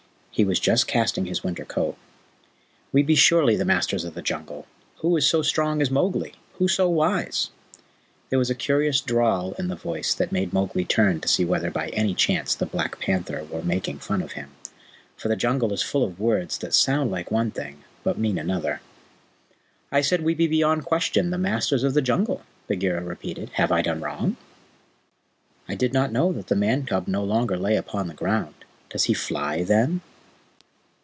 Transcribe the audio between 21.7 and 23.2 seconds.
of the Jungle," Bagheera